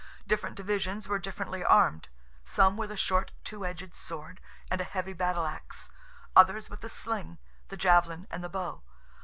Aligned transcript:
Different 0.25 0.55
divisions 0.55 1.07
were 1.07 1.19
differently 1.19 1.63
armed; 1.63 2.09
some 2.43 2.75
with 2.75 2.89
a 2.89 2.97
short 2.97 3.33
two 3.43 3.67
edged 3.67 3.93
sword 3.93 4.41
and 4.71 4.81
a 4.81 4.83
heavy 4.83 5.13
battle 5.13 5.45
axe; 5.45 5.91
others 6.35 6.71
with 6.71 6.81
the 6.81 6.89
sling, 6.89 7.37
the 7.67 7.77
javelin, 7.77 8.25
and 8.31 8.43
the 8.43 8.49
bow. 8.49 8.81